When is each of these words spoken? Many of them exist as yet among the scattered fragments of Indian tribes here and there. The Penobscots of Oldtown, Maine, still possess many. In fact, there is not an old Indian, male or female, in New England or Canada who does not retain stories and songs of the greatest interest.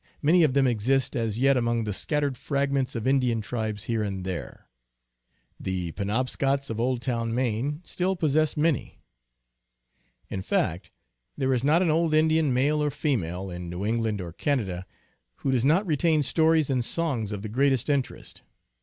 Many 0.19 0.41
of 0.41 0.55
them 0.55 0.65
exist 0.65 1.15
as 1.15 1.37
yet 1.37 1.55
among 1.55 1.83
the 1.83 1.93
scattered 1.93 2.35
fragments 2.35 2.95
of 2.95 3.05
Indian 3.05 3.39
tribes 3.39 3.83
here 3.83 4.01
and 4.01 4.25
there. 4.25 4.65
The 5.59 5.91
Penobscots 5.91 6.71
of 6.71 6.79
Oldtown, 6.79 7.35
Maine, 7.35 7.81
still 7.83 8.15
possess 8.15 8.57
many. 8.57 9.03
In 10.27 10.41
fact, 10.41 10.89
there 11.37 11.53
is 11.53 11.63
not 11.63 11.83
an 11.83 11.91
old 11.91 12.15
Indian, 12.15 12.51
male 12.51 12.81
or 12.83 12.89
female, 12.89 13.51
in 13.51 13.69
New 13.69 13.85
England 13.85 14.21
or 14.21 14.33
Canada 14.33 14.87
who 15.35 15.51
does 15.51 15.63
not 15.63 15.85
retain 15.85 16.23
stories 16.23 16.71
and 16.71 16.83
songs 16.83 17.31
of 17.31 17.43
the 17.43 17.47
greatest 17.47 17.87
interest. 17.87 18.41